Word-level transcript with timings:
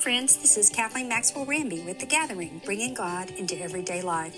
friends. 0.00 0.36
This 0.38 0.56
is 0.56 0.70
Kathleen 0.70 1.10
Maxwell 1.10 1.44
Ramby 1.44 1.84
with 1.84 1.98
The 1.98 2.06
Gathering, 2.06 2.62
bringing 2.64 2.94
God 2.94 3.28
into 3.32 3.60
everyday 3.60 4.00
life. 4.00 4.34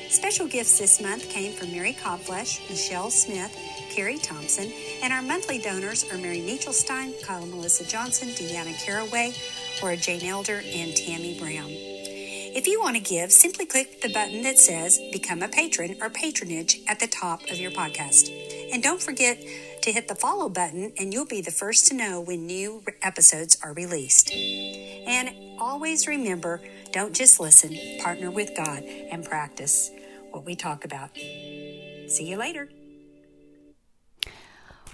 Special 0.09 0.47
gifts 0.47 0.79
this 0.79 1.01
month 1.01 1.29
came 1.29 1.51
from 1.51 1.71
Mary 1.71 1.93
Cobflesh, 1.93 2.67
Michelle 2.69 3.11
Smith, 3.11 3.53
Carrie 3.91 4.17
Thompson, 4.17 4.71
and 5.03 5.11
our 5.11 5.21
monthly 5.21 5.59
donors 5.59 6.05
are 6.11 6.17
Mary 6.17 6.39
Michelstein, 6.39 7.13
Kyle 7.23 7.45
Melissa 7.45 7.85
Johnson, 7.85 8.29
Deanna 8.29 8.73
Caraway, 8.83 9.33
Laura 9.81 9.97
Jane 9.97 10.23
Elder, 10.23 10.61
and 10.65 10.95
Tammy 10.95 11.37
Brown. 11.37 11.67
If 11.69 12.67
you 12.67 12.79
want 12.81 12.95
to 12.95 13.01
give, 13.01 13.31
simply 13.31 13.65
click 13.65 14.01
the 14.01 14.11
button 14.13 14.43
that 14.43 14.57
says 14.57 14.99
Become 15.11 15.43
a 15.43 15.49
Patron 15.49 15.97
or 16.01 16.09
Patronage 16.09 16.79
at 16.87 16.99
the 16.99 17.07
top 17.07 17.43
of 17.51 17.57
your 17.57 17.71
podcast. 17.71 18.31
And 18.71 18.81
don't 18.81 19.01
forget 19.01 19.39
to 19.81 19.91
hit 19.91 20.07
the 20.07 20.15
follow 20.15 20.49
button, 20.49 20.93
and 20.97 21.13
you'll 21.13 21.25
be 21.25 21.41
the 21.41 21.51
first 21.51 21.85
to 21.87 21.93
know 21.93 22.21
when 22.21 22.45
new 22.45 22.81
episodes 23.01 23.57
are 23.61 23.73
released. 23.73 24.31
And 24.33 25.35
always 25.59 26.07
remember 26.07 26.61
don't 26.97 27.15
just 27.15 27.39
listen, 27.39 27.77
partner 27.99 28.31
with 28.31 28.55
God 28.55 28.83
and 28.83 29.23
practice 29.23 29.91
what 30.31 30.45
we 30.45 30.55
talk 30.55 30.83
about. 30.83 31.15
See 31.15 32.25
you 32.27 32.37
later. 32.37 32.69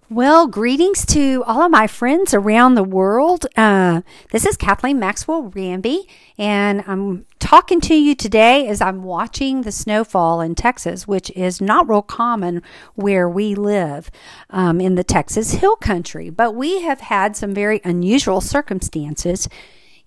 Well, 0.09 0.47
greetings 0.47 1.05
to 1.07 1.45
all 1.47 1.61
of 1.61 1.71
my 1.71 1.87
friends 1.87 2.33
around 2.33 2.75
the 2.75 2.83
world. 2.83 3.45
Uh, 3.55 4.01
this 4.31 4.45
is 4.45 4.57
Kathleen 4.57 4.99
Maxwell 4.99 5.49
Ramby, 5.49 6.01
and 6.37 6.83
I'm 6.87 7.25
talking 7.39 7.79
to 7.79 7.95
you 7.95 8.15
today 8.15 8.67
as 8.67 8.81
I'm 8.81 9.03
watching 9.03 9.61
the 9.61 9.71
snowfall 9.71 10.41
in 10.41 10.55
Texas, 10.55 11.07
which 11.07 11.31
is 11.31 11.61
not 11.61 11.87
real 11.87 12.01
common 12.01 12.61
where 12.95 13.29
we 13.29 13.55
live 13.55 14.11
um, 14.49 14.81
in 14.81 14.95
the 14.95 15.05
Texas 15.05 15.53
Hill 15.53 15.77
Country. 15.77 16.29
But 16.29 16.53
we 16.53 16.81
have 16.81 16.99
had 16.99 17.37
some 17.37 17.53
very 17.53 17.79
unusual 17.85 18.41
circumstances 18.41 19.47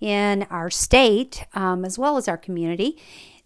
in 0.00 0.44
our 0.50 0.70
state 0.70 1.44
um, 1.54 1.84
as 1.84 1.98
well 1.98 2.16
as 2.16 2.28
our 2.28 2.36
community 2.36 2.98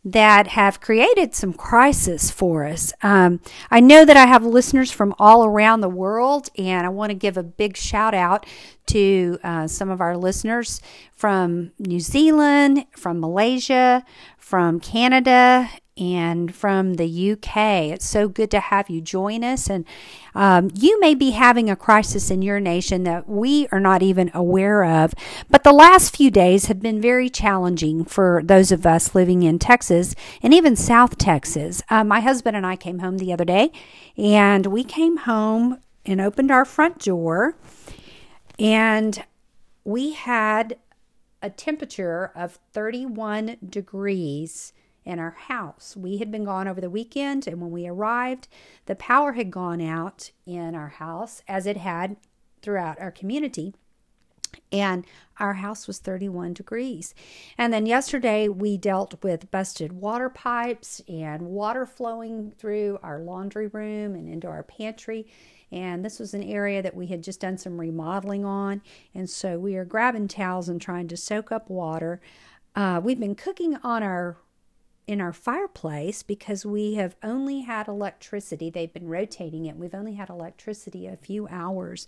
that 0.05 0.47
have 0.49 0.81
created 0.81 1.35
some 1.35 1.53
crisis 1.53 2.31
for 2.31 2.65
us. 2.65 2.93
Um, 3.03 3.41
I 3.71 3.81
know 3.81 4.05
that 4.05 4.17
I 4.17 4.27
have 4.27 4.45
listeners 4.45 4.91
from 4.91 5.15
all 5.19 5.45
around 5.45 5.81
the 5.81 5.91
world, 5.91 6.49
and 6.57 6.87
I 6.87 6.89
want 6.89 7.11
to 7.11 7.15
give 7.15 7.37
a 7.37 7.43
big 7.43 7.77
shout 7.77 8.15
out 8.15 8.47
to 8.87 9.39
uh, 9.45 9.67
some 9.67 9.91
of 9.91 10.01
our 10.01 10.17
listeners 10.17 10.81
from 11.13 11.73
New 11.79 12.01
Zealand, 12.01 12.87
from 12.97 13.21
Malaysia, 13.21 14.05
from 14.41 14.81
Canada, 14.81 15.71
and 16.01 16.55
from 16.55 16.95
the 16.95 17.33
UK. 17.33 17.57
It's 17.93 18.09
so 18.09 18.27
good 18.27 18.51
to 18.53 18.59
have 18.59 18.89
you 18.89 19.03
join 19.03 19.45
us. 19.45 19.69
And 19.69 19.85
um, 20.35 20.71
you 20.75 20.99
may 20.99 21.15
be 21.15 21.33
having 21.33 21.69
a 21.69 21.77
crisis 21.77 22.31
in 22.31 22.41
your 22.41 22.59
nation 22.59 23.03
that 23.05 23.29
we 23.29 23.69
are 23.71 23.79
not 23.79 24.03
even 24.03 24.31
aware 24.33 24.83
of. 24.83 25.15
But 25.51 25.63
the 25.63 25.73
last 25.73 26.17
few 26.17 26.31
days 26.31 26.67
have 26.67 26.81
been 26.81 27.03
very 27.03 27.29
challenging 27.29 28.07
for 28.07 28.41
those 28.43 28.73
of 28.73 28.87
us 28.87 29.15
living 29.15 29.43
in 29.43 29.59
Texas 29.59 30.15
and 30.43 30.55
even 30.55 30.75
South 30.75 31.19
Texas. 31.19 31.83
Uh, 31.91 32.03
my 32.03 32.21
husband 32.21 32.57
and 32.57 32.67
I 32.67 32.77
came 32.77 33.01
home 33.01 33.19
the 33.19 33.33
other 33.33 33.45
day, 33.45 33.71
and 34.17 34.67
we 34.67 34.85
came 34.85 35.19
home 35.19 35.81
and 36.07 36.19
opened 36.19 36.51
our 36.51 36.65
front 36.65 36.99
door, 37.01 37.57
and 38.59 39.23
we 39.85 40.13
had 40.13 40.79
a 41.43 41.51
temperature 41.51 42.33
of 42.35 42.59
31 42.73 43.57
degrees 43.69 44.73
in 45.05 45.19
our 45.19 45.33
house. 45.33 45.97
We 45.97 46.19
had 46.19 46.31
been 46.31 46.45
gone 46.45 46.69
over 46.69 46.81
the 46.81 46.91
weekend, 46.91 47.47
and 47.47 47.61
when 47.61 47.71
we 47.71 47.87
arrived, 47.87 48.49
the 48.87 48.95
power 48.95 49.33
had 49.33 49.51
gone 49.51 49.81
out 49.81 50.31
in 50.47 50.75
our 50.75 50.89
house 50.89 51.43
as 51.49 51.67
it 51.67 51.79
had 51.79 52.17
throughout 52.63 53.01
our 53.01 53.11
community. 53.11 53.75
And 54.73 55.07
our 55.39 55.55
house 55.55 55.87
was 55.87 55.99
31 55.99 56.55
degrees. 56.55 57.15
And 57.57 57.73
then 57.73 57.87
yesterday 57.87 58.49
we 58.49 58.77
dealt 58.77 59.23
with 59.23 59.51
busted 59.51 59.93
water 59.93 60.29
pipes 60.29 61.01
and 61.09 61.43
water 61.43 61.87
flowing 61.87 62.53
through 62.59 62.99
our 63.03 63.21
laundry 63.21 63.69
room 63.69 64.15
and 64.15 64.29
into 64.29 64.49
our 64.49 64.65
pantry. 64.65 65.27
And 65.73 66.05
this 66.05 66.19
was 66.19 66.35
an 66.35 66.43
area 66.43 66.83
that 66.83 66.97
we 66.97 67.07
had 67.07 67.23
just 67.23 67.41
done 67.41 67.59
some 67.59 67.81
remodeling 67.81 68.45
on. 68.45 68.83
And 69.15 69.31
so 69.31 69.59
we 69.59 69.77
are 69.77 69.85
grabbing 69.85 70.29
towels 70.29 70.69
and 70.69 70.81
trying 70.81 71.09
to 71.09 71.17
soak 71.17 71.53
up 71.53 71.71
water. 71.71 72.21
Uh, 72.75 73.01
we've 73.03 73.21
been 73.21 73.35
cooking 73.35 73.77
on 73.77 74.03
our 74.03 74.37
in 75.07 75.21
our 75.21 75.33
fireplace 75.33 76.23
because 76.23 76.65
we 76.65 76.95
have 76.95 77.17
only 77.21 77.63
had 77.63 77.89
electricity. 77.89 78.71
They've 78.71 78.93
been 78.93 79.09
rotating 79.09 79.67
it. 79.67 79.77
We've 79.77 79.95
only 79.95 80.15
had 80.15 80.29
electricity 80.29 81.09
a 81.09 81.17
few 81.17 81.49
hours 81.49 82.07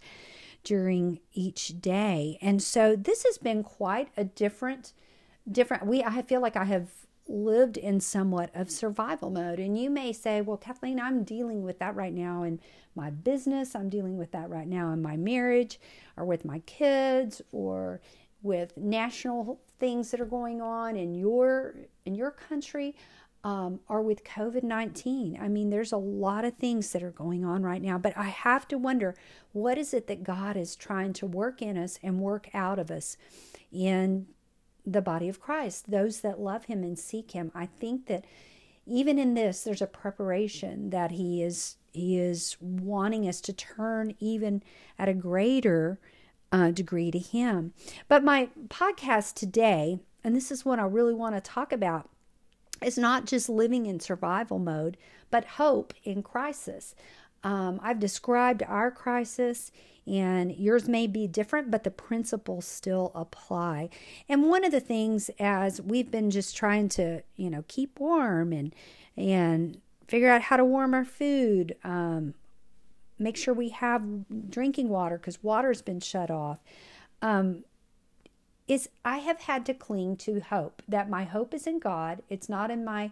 during 0.62 1.18
each 1.32 1.80
day. 1.80 2.38
And 2.40 2.62
so 2.62 2.94
this 2.94 3.24
has 3.24 3.38
been 3.38 3.64
quite 3.64 4.10
a 4.16 4.22
different 4.22 4.92
different 5.50 5.84
we 5.84 6.04
I 6.04 6.22
feel 6.22 6.40
like 6.40 6.56
I 6.56 6.64
have 6.64 6.90
lived 7.32 7.76
in 7.76 8.00
somewhat 8.00 8.50
of 8.54 8.70
survival 8.70 9.30
mode. 9.30 9.58
And 9.58 9.78
you 9.78 9.90
may 9.90 10.12
say, 10.12 10.40
well, 10.40 10.56
Kathleen, 10.56 11.00
I'm 11.00 11.24
dealing 11.24 11.62
with 11.62 11.78
that 11.78 11.96
right 11.96 12.12
now 12.12 12.42
in 12.42 12.60
my 12.94 13.10
business. 13.10 13.74
I'm 13.74 13.88
dealing 13.88 14.18
with 14.18 14.32
that 14.32 14.50
right 14.50 14.68
now 14.68 14.92
in 14.92 15.00
my 15.00 15.16
marriage 15.16 15.80
or 16.16 16.24
with 16.24 16.44
my 16.44 16.58
kids 16.60 17.40
or 17.52 18.00
with 18.42 18.76
national 18.76 19.60
things 19.78 20.10
that 20.10 20.20
are 20.20 20.26
going 20.26 20.60
on 20.60 20.96
in 20.96 21.14
your 21.14 21.74
in 22.04 22.14
your 22.14 22.30
country 22.30 22.94
um, 23.44 23.80
or 23.88 24.02
with 24.02 24.24
COVID 24.24 24.62
19. 24.62 25.38
I 25.40 25.48
mean, 25.48 25.70
there's 25.70 25.92
a 25.92 25.96
lot 25.96 26.44
of 26.44 26.54
things 26.54 26.92
that 26.92 27.02
are 27.02 27.10
going 27.10 27.44
on 27.44 27.62
right 27.62 27.82
now, 27.82 27.98
but 27.98 28.16
I 28.16 28.24
have 28.24 28.68
to 28.68 28.78
wonder 28.78 29.14
what 29.52 29.78
is 29.78 29.94
it 29.94 30.06
that 30.06 30.22
God 30.22 30.56
is 30.56 30.76
trying 30.76 31.12
to 31.14 31.26
work 31.26 31.62
in 31.62 31.76
us 31.76 31.98
and 32.02 32.20
work 32.20 32.48
out 32.54 32.78
of 32.78 32.90
us 32.90 33.16
in 33.72 34.26
the 34.84 35.02
body 35.02 35.28
of 35.28 35.40
Christ, 35.40 35.90
those 35.90 36.20
that 36.20 36.40
love 36.40 36.64
Him 36.64 36.82
and 36.82 36.98
seek 36.98 37.32
Him. 37.32 37.50
I 37.54 37.66
think 37.66 38.06
that 38.06 38.24
even 38.86 39.18
in 39.18 39.34
this, 39.34 39.62
there's 39.62 39.82
a 39.82 39.86
preparation 39.86 40.90
that 40.90 41.12
He 41.12 41.42
is 41.42 41.76
He 41.92 42.18
is 42.18 42.56
wanting 42.60 43.28
us 43.28 43.40
to 43.42 43.52
turn 43.52 44.14
even 44.18 44.62
at 44.98 45.08
a 45.08 45.14
greater 45.14 45.98
uh, 46.50 46.70
degree 46.70 47.10
to 47.10 47.18
Him. 47.18 47.72
But 48.08 48.24
my 48.24 48.48
podcast 48.68 49.34
today, 49.34 50.00
and 50.24 50.34
this 50.34 50.50
is 50.50 50.64
what 50.64 50.78
I 50.78 50.84
really 50.84 51.14
want 51.14 51.34
to 51.34 51.40
talk 51.40 51.72
about, 51.72 52.08
is 52.82 52.98
not 52.98 53.26
just 53.26 53.48
living 53.48 53.86
in 53.86 54.00
survival 54.00 54.58
mode, 54.58 54.96
but 55.30 55.44
hope 55.44 55.94
in 56.04 56.22
crisis. 56.22 56.94
Um, 57.44 57.80
I've 57.82 57.98
described 57.98 58.62
our 58.62 58.90
crisis, 58.90 59.72
and 60.06 60.54
yours 60.56 60.88
may 60.88 61.06
be 61.06 61.26
different, 61.26 61.70
but 61.70 61.84
the 61.84 61.90
principles 61.90 62.66
still 62.66 63.12
apply. 63.14 63.88
And 64.28 64.48
one 64.48 64.64
of 64.64 64.72
the 64.72 64.80
things, 64.80 65.30
as 65.38 65.80
we've 65.80 66.10
been 66.10 66.30
just 66.30 66.56
trying 66.56 66.88
to, 66.90 67.22
you 67.36 67.50
know, 67.50 67.64
keep 67.68 67.98
warm 68.00 68.52
and 68.52 68.74
and 69.16 69.80
figure 70.08 70.30
out 70.30 70.42
how 70.42 70.56
to 70.56 70.64
warm 70.64 70.94
our 70.94 71.04
food, 71.04 71.76
um, 71.84 72.34
make 73.18 73.36
sure 73.36 73.54
we 73.54 73.70
have 73.70 74.02
drinking 74.50 74.88
water 74.88 75.18
because 75.18 75.42
water's 75.42 75.82
been 75.82 76.00
shut 76.00 76.30
off. 76.30 76.58
Um, 77.20 77.64
is 78.68 78.88
I 79.04 79.18
have 79.18 79.40
had 79.40 79.66
to 79.66 79.74
cling 79.74 80.16
to 80.18 80.40
hope 80.40 80.82
that 80.88 81.10
my 81.10 81.24
hope 81.24 81.52
is 81.52 81.66
in 81.66 81.78
God. 81.78 82.22
It's 82.28 82.48
not 82.48 82.70
in 82.70 82.84
my 82.84 83.10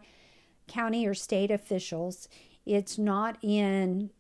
county 0.68 1.06
or 1.06 1.14
state 1.14 1.50
officials. 1.50 2.28
It's 2.64 2.98
not 2.98 3.36
in 3.42 4.10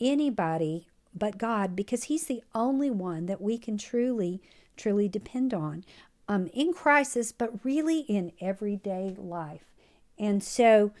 anybody 0.00 0.86
but 1.14 1.38
God 1.38 1.74
because 1.74 2.04
He's 2.04 2.26
the 2.26 2.42
only 2.54 2.90
one 2.90 3.26
that 3.26 3.40
we 3.40 3.58
can 3.58 3.78
truly, 3.78 4.42
truly 4.76 5.08
depend 5.08 5.54
on 5.54 5.84
um, 6.28 6.48
in 6.52 6.72
crisis, 6.72 7.32
but 7.32 7.64
really 7.64 8.00
in 8.00 8.32
everyday 8.40 9.14
life. 9.16 9.72
And 10.18 10.42
so 10.42 10.92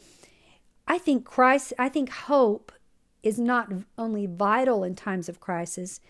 I 0.86 0.98
think 0.98 1.24
Christ, 1.24 1.72
I 1.78 1.88
think 1.88 2.10
hope 2.10 2.72
is 3.22 3.38
not 3.38 3.72
only 3.98 4.26
vital 4.26 4.84
in 4.84 4.94
times 4.94 5.28
of 5.28 5.40
crisis, 5.40 6.00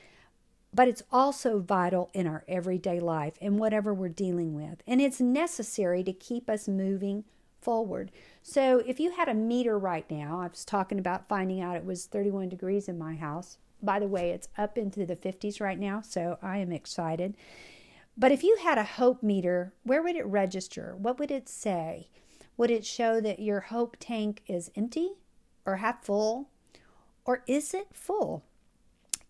but 0.72 0.88
it's 0.88 1.02
also 1.10 1.58
vital 1.58 2.10
in 2.12 2.26
our 2.26 2.44
everyday 2.46 3.00
life 3.00 3.34
and 3.40 3.58
whatever 3.58 3.94
we're 3.94 4.08
dealing 4.08 4.54
with. 4.54 4.82
And 4.86 5.00
it's 5.00 5.20
necessary 5.20 6.04
to 6.04 6.12
keep 6.12 6.50
us 6.50 6.68
moving 6.68 7.24
forward. 7.60 8.12
So 8.42 8.82
if 8.86 9.00
you 9.00 9.12
had 9.12 9.28
a 9.28 9.34
meter 9.34 9.78
right 9.78 10.08
now, 10.10 10.40
I 10.40 10.48
was 10.48 10.64
talking 10.64 10.98
about 10.98 11.28
finding 11.28 11.60
out 11.60 11.76
it 11.76 11.84
was 11.84 12.06
31 12.06 12.48
degrees 12.48 12.88
in 12.88 12.98
my 12.98 13.14
house. 13.14 13.58
By 13.82 13.98
the 13.98 14.08
way, 14.08 14.30
it's 14.30 14.48
up 14.56 14.78
into 14.78 15.04
the 15.04 15.16
50s 15.16 15.60
right 15.60 15.78
now, 15.78 16.00
so 16.00 16.38
I 16.42 16.58
am 16.58 16.72
excited. 16.72 17.36
But 18.16 18.32
if 18.32 18.42
you 18.42 18.56
had 18.62 18.78
a 18.78 18.84
hope 18.84 19.22
meter, 19.22 19.74
where 19.82 20.02
would 20.02 20.16
it 20.16 20.26
register? 20.26 20.96
What 20.96 21.18
would 21.18 21.30
it 21.30 21.48
say? 21.48 22.08
Would 22.56 22.70
it 22.70 22.86
show 22.86 23.20
that 23.20 23.40
your 23.40 23.60
hope 23.60 23.96
tank 24.00 24.42
is 24.46 24.70
empty 24.74 25.10
or 25.66 25.76
half 25.76 26.04
full? 26.04 26.48
Or 27.24 27.42
is 27.46 27.74
it 27.74 27.88
full? 27.92 28.44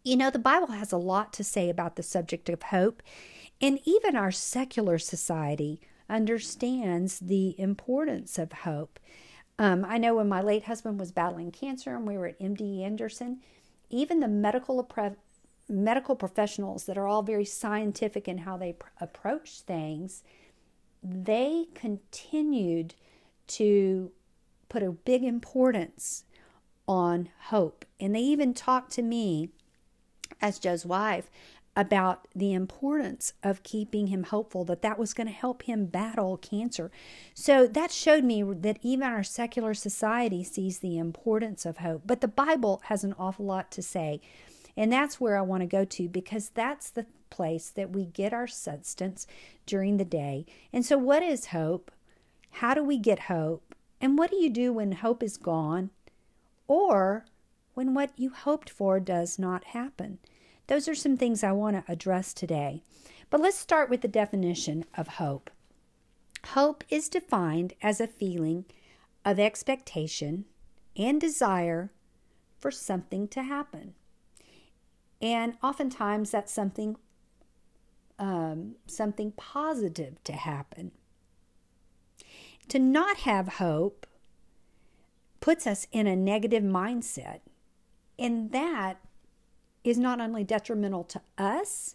You 0.04 0.16
know, 0.16 0.30
the 0.30 0.38
Bible 0.38 0.68
has 0.68 0.92
a 0.92 0.98
lot 0.98 1.32
to 1.32 1.42
say 1.42 1.68
about 1.68 1.96
the 1.96 2.02
subject 2.04 2.48
of 2.48 2.62
hope, 2.62 3.02
and 3.60 3.80
even 3.84 4.14
our 4.14 4.30
secular 4.30 4.98
society 4.98 5.80
understands 6.08 7.18
the 7.18 7.58
importance 7.58 8.38
of 8.38 8.52
hope. 8.52 8.98
Um, 9.58 9.84
I 9.88 9.98
know 9.98 10.16
when 10.16 10.28
my 10.28 10.42
late 10.42 10.64
husband 10.64 11.00
was 11.00 11.12
battling 11.12 11.50
cancer 11.50 11.96
and 11.96 12.06
we 12.06 12.18
were 12.18 12.28
at 12.28 12.40
MD 12.40 12.82
Anderson, 12.82 13.40
even 13.88 14.20
the 14.20 14.28
medical 14.28 14.86
medical 15.68 16.14
professionals 16.14 16.84
that 16.84 16.98
are 16.98 17.06
all 17.06 17.22
very 17.22 17.44
scientific 17.44 18.28
in 18.28 18.38
how 18.38 18.56
they 18.56 18.74
pr- 18.74 18.88
approach 19.00 19.60
things, 19.60 20.22
they 21.02 21.66
continued 21.74 22.94
to 23.46 24.10
put 24.68 24.82
a 24.82 24.92
big 24.92 25.24
importance 25.24 26.24
on 26.86 27.30
hope. 27.48 27.84
And 27.98 28.14
they 28.14 28.20
even 28.20 28.54
talked 28.54 28.92
to 28.92 29.02
me 29.02 29.50
as 30.40 30.58
Joe's 30.58 30.84
wife 30.84 31.30
about 31.76 32.26
the 32.34 32.54
importance 32.54 33.34
of 33.42 33.62
keeping 33.62 34.06
him 34.06 34.24
hopeful 34.24 34.64
that 34.64 34.80
that 34.80 34.98
was 34.98 35.12
going 35.12 35.26
to 35.26 35.32
help 35.32 35.64
him 35.64 35.84
battle 35.86 36.38
cancer. 36.38 36.90
So 37.34 37.66
that 37.66 37.92
showed 37.92 38.24
me 38.24 38.42
that 38.42 38.78
even 38.82 39.06
our 39.06 39.22
secular 39.22 39.74
society 39.74 40.42
sees 40.42 40.78
the 40.78 40.96
importance 40.96 41.66
of 41.66 41.78
hope. 41.78 42.02
But 42.06 42.22
the 42.22 42.28
Bible 42.28 42.80
has 42.86 43.04
an 43.04 43.14
awful 43.18 43.44
lot 43.44 43.70
to 43.72 43.82
say. 43.82 44.22
And 44.74 44.90
that's 44.90 45.20
where 45.20 45.36
I 45.36 45.42
want 45.42 45.60
to 45.62 45.66
go 45.66 45.84
to 45.84 46.08
because 46.08 46.50
that's 46.50 46.90
the 46.90 47.06
place 47.28 47.70
that 47.70 47.90
we 47.90 48.06
get 48.06 48.32
our 48.32 48.46
substance 48.46 49.26
during 49.66 49.98
the 49.98 50.04
day. 50.04 50.46
And 50.72 50.84
so, 50.84 50.96
what 50.96 51.22
is 51.22 51.46
hope? 51.46 51.90
How 52.50 52.74
do 52.74 52.82
we 52.82 52.98
get 52.98 53.20
hope? 53.20 53.74
And 54.00 54.18
what 54.18 54.30
do 54.30 54.36
you 54.36 54.50
do 54.50 54.72
when 54.72 54.92
hope 54.92 55.22
is 55.22 55.36
gone 55.36 55.90
or 56.68 57.24
when 57.74 57.94
what 57.94 58.10
you 58.16 58.30
hoped 58.30 58.70
for 58.70 59.00
does 59.00 59.38
not 59.38 59.64
happen? 59.64 60.18
Those 60.66 60.88
are 60.88 60.94
some 60.94 61.16
things 61.16 61.44
I 61.44 61.52
want 61.52 61.76
to 61.76 61.92
address 61.92 62.32
today. 62.32 62.82
But 63.30 63.40
let's 63.40 63.58
start 63.58 63.90
with 63.90 64.00
the 64.00 64.08
definition 64.08 64.84
of 64.96 65.08
hope. 65.08 65.50
Hope 66.48 66.84
is 66.88 67.08
defined 67.08 67.74
as 67.82 68.00
a 68.00 68.06
feeling 68.06 68.64
of 69.24 69.40
expectation 69.40 70.44
and 70.96 71.20
desire 71.20 71.90
for 72.58 72.70
something 72.70 73.28
to 73.28 73.42
happen. 73.42 73.94
And 75.20 75.54
oftentimes 75.62 76.30
that's 76.30 76.52
something 76.52 76.96
um, 78.18 78.76
something 78.86 79.32
positive 79.32 80.22
to 80.24 80.32
happen. 80.32 80.92
To 82.68 82.78
not 82.78 83.18
have 83.18 83.48
hope 83.54 84.06
puts 85.40 85.66
us 85.66 85.86
in 85.92 86.06
a 86.06 86.16
negative 86.16 86.62
mindset. 86.62 87.40
And 88.18 88.52
that 88.52 88.98
is 89.86 89.98
not 89.98 90.20
only 90.20 90.42
detrimental 90.42 91.04
to 91.04 91.20
us, 91.38 91.94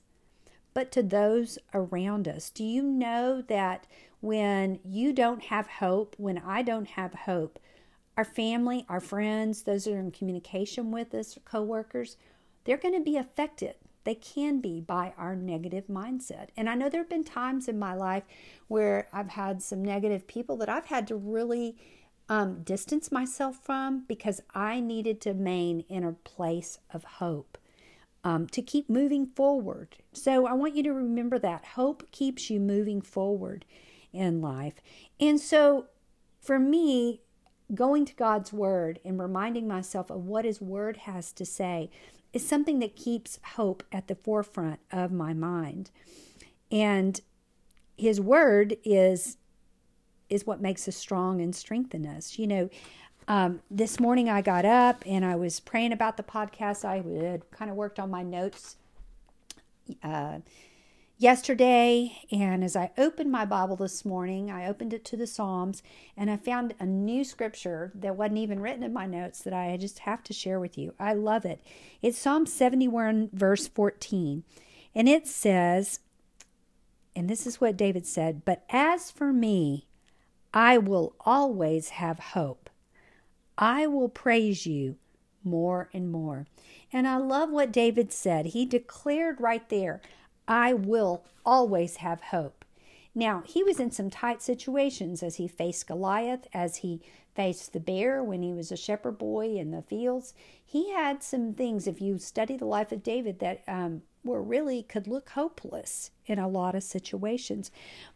but 0.73 0.91
to 0.93 1.03
those 1.03 1.59
around 1.73 2.27
us. 2.27 2.49
Do 2.49 2.63
you 2.63 2.81
know 2.81 3.41
that 3.47 3.85
when 4.21 4.79
you 4.85 5.11
don't 5.11 5.43
have 5.43 5.67
hope, 5.67 6.15
when 6.17 6.37
I 6.37 6.61
don't 6.61 6.87
have 6.91 7.13
hope, 7.13 7.59
our 8.15 8.23
family, 8.23 8.85
our 8.87 9.01
friends, 9.01 9.63
those 9.63 9.85
that 9.85 9.93
are 9.93 9.99
in 9.99 10.11
communication 10.11 10.91
with 10.91 11.13
us, 11.13 11.37
coworkers, 11.43 12.17
they're 12.63 12.77
going 12.77 12.93
to 12.93 13.03
be 13.03 13.17
affected. 13.17 13.75
They 14.03 14.15
can 14.15 14.61
be 14.61 14.79
by 14.79 15.13
our 15.17 15.35
negative 15.35 15.87
mindset. 15.87 16.47
And 16.55 16.69
I 16.69 16.75
know 16.75 16.89
there 16.89 17.01
have 17.01 17.09
been 17.09 17.23
times 17.23 17.67
in 17.67 17.77
my 17.77 17.93
life 17.93 18.23
where 18.67 19.07
I've 19.11 19.29
had 19.29 19.61
some 19.61 19.83
negative 19.83 20.27
people 20.27 20.55
that 20.57 20.69
I've 20.69 20.85
had 20.85 21.07
to 21.07 21.15
really 21.15 21.75
um, 22.29 22.63
distance 22.63 23.11
myself 23.11 23.59
from 23.61 24.05
because 24.07 24.41
I 24.55 24.79
needed 24.79 25.19
to 25.21 25.31
remain 25.31 25.83
in 25.89 26.03
a 26.03 26.13
place 26.13 26.79
of 26.93 27.03
hope 27.03 27.57
um, 28.23 28.47
to 28.47 28.61
keep 28.61 28.89
moving 28.89 29.25
forward. 29.25 29.97
So 30.13 30.45
I 30.45 30.53
want 30.53 30.75
you 30.75 30.83
to 30.83 30.93
remember 30.93 31.39
that 31.39 31.65
hope 31.65 32.09
keeps 32.11 32.49
you 32.49 32.59
moving 32.59 33.01
forward 33.01 33.65
in 34.13 34.41
life. 34.41 34.75
And 35.19 35.39
so 35.39 35.87
for 36.39 36.59
me, 36.59 37.21
going 37.73 38.05
to 38.05 38.15
God's 38.15 38.51
Word 38.51 38.99
and 39.05 39.19
reminding 39.19 39.67
myself 39.67 40.09
of 40.09 40.25
what 40.25 40.45
His 40.45 40.61
Word 40.61 40.97
has 40.97 41.31
to 41.33 41.45
say 41.45 41.89
is 42.33 42.47
something 42.47 42.79
that 42.79 42.95
keeps 42.95 43.39
hope 43.55 43.83
at 43.91 44.07
the 44.07 44.15
forefront 44.15 44.79
of 44.91 45.11
my 45.11 45.33
mind. 45.33 45.91
And 46.71 47.19
His 47.97 48.19
Word 48.19 48.77
is 48.83 49.37
is 50.29 50.47
what 50.47 50.61
makes 50.61 50.87
us 50.87 50.95
strong 50.95 51.41
and 51.41 51.53
strengthen 51.53 52.05
us. 52.05 52.39
You 52.39 52.47
know, 52.47 52.69
um, 53.27 53.61
this 53.69 53.99
morning 53.99 54.29
I 54.29 54.41
got 54.41 54.65
up 54.65 55.03
and 55.05 55.23
I 55.23 55.35
was 55.35 55.59
praying 55.59 55.93
about 55.93 56.17
the 56.17 56.23
podcast. 56.23 56.83
I 56.85 56.97
had 56.97 57.49
kind 57.51 57.69
of 57.69 57.77
worked 57.77 57.99
on 57.99 58.09
my 58.09 58.23
notes 58.23 58.77
uh, 60.03 60.39
yesterday. 61.17 62.19
And 62.31 62.63
as 62.63 62.75
I 62.75 62.91
opened 62.97 63.31
my 63.31 63.45
Bible 63.45 63.75
this 63.75 64.03
morning, 64.03 64.49
I 64.49 64.67
opened 64.67 64.93
it 64.93 65.05
to 65.05 65.17
the 65.17 65.27
Psalms 65.27 65.83
and 66.17 66.31
I 66.31 66.37
found 66.37 66.73
a 66.79 66.85
new 66.85 67.23
scripture 67.23 67.91
that 67.93 68.15
wasn't 68.15 68.39
even 68.39 68.59
written 68.59 68.83
in 68.83 68.91
my 68.91 69.05
notes 69.05 69.41
that 69.43 69.53
I 69.53 69.77
just 69.77 69.99
have 69.99 70.23
to 70.23 70.33
share 70.33 70.59
with 70.59 70.77
you. 70.77 70.93
I 70.99 71.13
love 71.13 71.45
it. 71.45 71.61
It's 72.01 72.17
Psalm 72.17 72.45
71, 72.45 73.29
verse 73.31 73.67
14. 73.67 74.43
And 74.95 75.07
it 75.07 75.27
says, 75.27 75.99
and 77.15 77.29
this 77.29 77.45
is 77.45 77.61
what 77.61 77.77
David 77.77 78.07
said, 78.07 78.43
but 78.43 78.63
as 78.69 79.11
for 79.11 79.31
me, 79.31 79.85
I 80.53 80.77
will 80.79 81.13
always 81.21 81.89
have 81.89 82.19
hope. 82.19 82.70
I 83.61 83.85
will 83.85 84.09
praise 84.09 84.65
you 84.65 84.97
more 85.43 85.87
and 85.93 86.11
more. 86.11 86.47
And 86.91 87.07
I 87.07 87.17
love 87.17 87.51
what 87.51 87.71
David 87.71 88.11
said. 88.11 88.47
He 88.47 88.65
declared 88.65 89.39
right 89.39 89.67
there, 89.69 90.01
I 90.47 90.73
will 90.73 91.23
always 91.45 91.97
have 91.97 92.21
hope. 92.21 92.65
Now, 93.13 93.43
he 93.45 93.63
was 93.63 93.79
in 93.79 93.91
some 93.91 94.09
tight 94.09 94.41
situations 94.41 95.21
as 95.21 95.35
he 95.35 95.47
faced 95.47 95.87
Goliath, 95.87 96.47
as 96.53 96.77
he 96.77 97.01
faced 97.35 97.73
the 97.73 97.79
bear 97.79 98.23
when 98.23 98.41
he 98.41 98.51
was 98.51 98.71
a 98.71 98.77
shepherd 98.77 99.17
boy 99.17 99.55
in 99.55 99.71
the 99.71 99.81
fields. 99.81 100.33
He 100.65 100.91
had 100.91 101.21
some 101.21 101.53
things, 101.53 101.87
if 101.87 102.01
you 102.01 102.17
study 102.17 102.57
the 102.57 102.65
life 102.65 102.91
of 102.91 103.03
David, 103.03 103.39
that 103.39 103.63
um, 103.67 104.01
were 104.23 104.41
really 104.41 104.83
could 104.83 105.07
look 105.07 105.29
hopeless 105.29 106.11
in 106.25 106.39
a 106.39 106.47
lot 106.47 106.73
of 106.73 106.83
situations. 106.83 107.69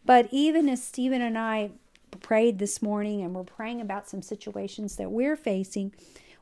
But 0.04 0.28
even 0.30 0.68
as 0.68 0.82
Stephen 0.82 1.22
and 1.22 1.38
I 1.38 1.70
prayed 2.20 2.58
this 2.58 2.82
morning 2.82 3.22
and 3.22 3.34
we're 3.34 3.44
praying 3.44 3.80
about 3.80 4.08
some 4.08 4.22
situations 4.22 4.96
that 4.96 5.10
we're 5.10 5.36
facing, 5.36 5.92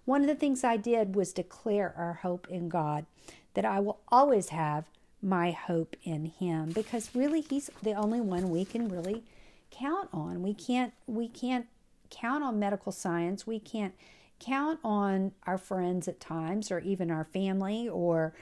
one 0.05 0.21
of 0.21 0.27
the 0.27 0.35
things 0.35 0.65
I 0.65 0.77
did 0.77 1.15
was 1.15 1.33
declare 1.33 1.95
our 1.97 2.15
hope 2.15 2.47
in 2.49 2.69
God, 2.69 3.07
that 3.55 3.65
I 3.65 3.81
will 3.81 4.01
always 4.09 4.51
have 4.51 4.85
my 5.23 5.51
hope 5.51 5.97
in 6.03 6.27
him 6.27 6.71
because 6.71 7.15
really 7.15 7.41
he's 7.41 7.71
the 7.83 7.95
only 7.95 8.21
one 8.21 8.51
we 8.51 8.65
can 8.65 8.89
really 8.89 9.25
count 9.71 10.09
on. 10.13 10.43
We 10.43 10.55
can't 10.55 10.93
we 11.07 11.29
can't 11.29 11.67
count 12.11 12.45
on 12.45 12.59
medical 12.59 12.93
science. 12.93 13.47
We 13.47 13.59
can't 13.59 13.95
count 14.39 14.81
on 14.85 15.33
our 15.47 15.59
friends 15.59 16.07
at 16.09 16.21
times 16.21 16.71
or 16.71 16.81
even 16.81 17.11
our 17.11 17.25
family 17.25 17.89
or 17.89 18.35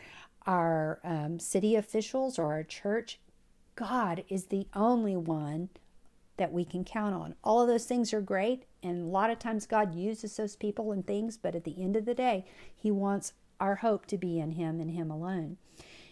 our 0.46 0.98
um, 1.04 1.38
city 1.38 1.76
officials 1.76 2.38
or 2.38 2.52
our 2.52 2.64
church. 2.64 3.20
God 3.76 4.24
is 4.28 4.46
the 4.46 4.66
only 4.74 5.16
one 5.16 5.68
that 6.42 6.52
we 6.52 6.64
can 6.64 6.82
count 6.82 7.14
on. 7.14 7.36
All 7.44 7.62
of 7.62 7.68
those 7.68 7.84
things 7.84 8.12
are 8.12 8.20
great, 8.20 8.64
and 8.82 9.00
a 9.00 9.06
lot 9.06 9.30
of 9.30 9.38
times 9.38 9.64
God 9.64 9.94
uses 9.94 10.36
those 10.36 10.56
people 10.56 10.90
and 10.90 11.06
things, 11.06 11.36
but 11.36 11.54
at 11.54 11.62
the 11.62 11.80
end 11.80 11.94
of 11.94 12.04
the 12.04 12.16
day, 12.16 12.44
He 12.74 12.90
wants 12.90 13.32
our 13.60 13.76
hope 13.76 14.06
to 14.06 14.18
be 14.18 14.40
in 14.40 14.50
Him 14.50 14.80
and 14.80 14.90
Him 14.90 15.08
alone. 15.08 15.56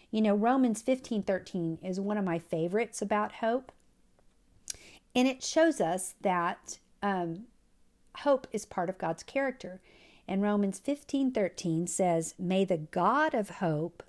You 0.09 0.21
know, 0.21 0.33
Romans 0.33 0.81
15 0.81 1.23
13 1.23 1.79
is 1.83 1.99
one 1.99 2.17
of 2.17 2.23
my 2.23 2.39
favorites 2.39 3.01
about 3.01 3.33
hope, 3.33 3.73
and 5.13 5.27
it 5.27 5.43
shows 5.43 5.81
us 5.81 6.15
that 6.21 6.79
um, 7.03 7.47
hope 8.19 8.47
is 8.53 8.65
part 8.65 8.89
of 8.89 8.97
God's 8.97 9.23
character. 9.23 9.81
And 10.29 10.41
Romans 10.41 10.79
15 10.79 11.33
13 11.33 11.87
says, 11.87 12.35
May 12.39 12.63
the 12.63 12.77
God 12.77 13.33
of 13.33 13.49
hope 13.49 14.01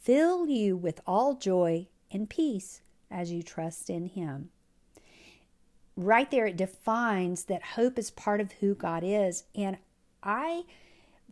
fill 0.00 0.46
you 0.46 0.74
with 0.74 1.02
all 1.06 1.34
joy 1.34 1.88
and 2.10 2.30
peace 2.30 2.80
as 3.10 3.30
you 3.30 3.42
trust 3.42 3.90
in 3.90 4.06
Him 4.06 4.48
right 6.06 6.30
there, 6.30 6.46
it 6.46 6.56
defines 6.56 7.44
that 7.44 7.62
hope 7.62 7.98
is 7.98 8.10
part 8.10 8.40
of 8.40 8.52
who 8.52 8.74
God 8.74 9.02
is. 9.04 9.44
And 9.54 9.78
I 10.22 10.64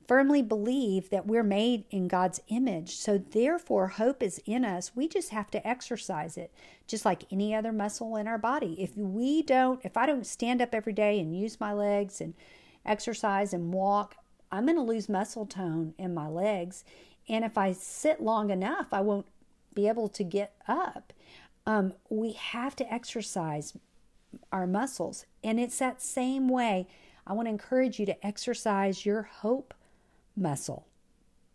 firmly 0.07 0.41
believe 0.41 1.11
that 1.11 1.27
we're 1.27 1.43
made 1.43 1.85
in 1.91 2.09
God's 2.09 2.41
image. 2.49 2.97
So, 2.97 3.19
therefore, 3.19 3.89
hope 3.89 4.23
is 4.23 4.41
in 4.47 4.65
us. 4.65 4.93
We 4.97 5.07
just 5.07 5.31
have 5.31 5.51
to 5.51 5.69
exercise 5.69 6.37
it, 6.37 6.53
just 6.87 7.05
like 7.05 7.31
any 7.31 7.55
other 7.55 7.73
muscle 7.73 8.17
in 8.17 8.27
our 8.27 8.39
body. 8.39 8.77
If 8.81 8.97
we 8.97 9.43
don't, 9.43 9.81
if 9.85 9.97
I 9.97 10.07
don't 10.07 10.27
stand 10.27 10.63
up 10.63 10.75
every 10.75 10.95
day 10.95 11.21
and 11.21 11.39
use 11.39 11.61
my 11.61 11.73
legs 11.73 12.21
and 12.21 12.35
exercise 12.87 13.53
and 13.53 13.73
walk, 13.73 14.17
I'm 14.51 14.65
going 14.65 14.77
to 14.77 14.83
lose 14.83 15.09
muscle 15.11 15.45
tone 15.45 15.95
in 15.99 16.15
my 16.15 16.27
legs. 16.27 16.85
And 17.29 17.45
if 17.45 17.59
I 17.59 17.73
sit 17.73 18.23
long 18.23 18.49
enough, 18.49 18.87
I 18.93 19.03
won't 19.03 19.27
be 19.75 19.89
able 19.89 20.09
to 20.09 20.25
get 20.25 20.55
up. 20.67 21.13
Um, 21.67 21.93
we 22.09 22.33
have 22.33 22.75
to 22.77 22.93
exercise 22.93 23.77
our 24.53 24.67
muscles. 24.67 25.27
And 25.43 25.59
it's 25.59 25.79
that 25.79 26.03
same 26.03 26.49
way. 26.49 26.87
I 27.27 27.33
want 27.33 27.47
to 27.47 27.51
encourage 27.51 27.99
you 27.99 28.07
to 28.07 28.27
exercise 28.27 29.05
your 29.05 29.23
hope 29.23 29.75
muscle 30.37 30.87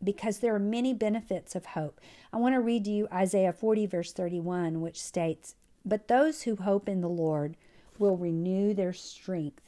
because 0.03 0.39
there 0.39 0.53
are 0.53 0.59
many 0.59 0.93
benefits 0.93 1.55
of 1.55 1.67
hope. 1.67 1.99
I 2.31 2.37
want 2.37 2.53
to 2.55 2.61
read 2.61 2.85
to 2.85 2.91
you 2.91 3.07
Isaiah 3.11 3.53
40, 3.53 3.85
verse 3.85 4.11
31, 4.11 4.81
which 4.81 5.01
states, 5.01 5.55
But 5.85 6.07
those 6.07 6.43
who 6.43 6.55
hope 6.57 6.89
in 6.89 7.01
the 7.01 7.09
Lord 7.09 7.55
will 7.97 8.17
renew 8.17 8.73
their 8.73 8.93
strength. 8.93 9.61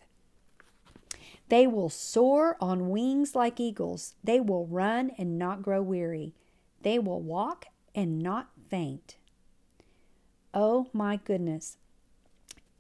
They 1.50 1.68
will 1.68 1.90
soar 1.90 2.58
on 2.60 2.90
wings 2.90 3.36
like 3.36 3.60
eagles. 3.60 4.16
They 4.24 4.40
will 4.40 4.66
run 4.66 5.12
and 5.18 5.38
not 5.38 5.62
grow 5.62 5.82
weary. 5.82 6.34
They 6.82 7.00
will 7.00 7.22
walk 7.22 7.66
and 7.94 8.20
not 8.20 8.50
faint. 8.70 9.16
Oh 10.54 10.88
my 10.92 11.18
goodness. 11.18 11.78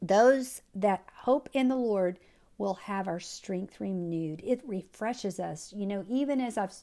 Those 0.08 0.62
that 0.76 1.04
hope 1.22 1.50
in 1.54 1.68
the 1.68 1.76
Lord 1.76 2.20
will 2.58 2.76
have 2.76 3.08
our 3.08 3.20
strength 3.20 3.80
renewed. 3.80 4.42
It 4.44 4.62
refreshes 4.66 5.40
us. 5.40 5.74
You 5.76 5.86
know, 5.86 6.06
even 6.08 6.40
as 6.40 6.58
I've 6.58 6.74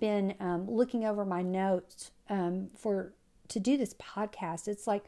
been 0.00 0.34
um, 0.40 0.68
looking 0.68 1.04
over 1.04 1.24
my 1.24 1.42
notes 1.42 2.10
um, 2.28 2.70
for 2.74 3.12
to 3.48 3.60
do 3.60 3.76
this 3.76 3.94
podcast, 3.94 4.68
it's 4.68 4.86
like 4.86 5.04